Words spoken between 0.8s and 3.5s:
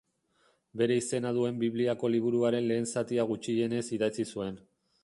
Bere izena duen Bibliako liburuaren lehen zatia